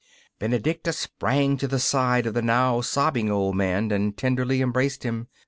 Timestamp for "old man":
3.29-3.91